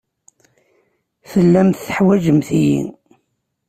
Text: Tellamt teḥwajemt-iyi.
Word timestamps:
Tellamt 1.29 1.81
teḥwajemt-iyi. 1.85 2.79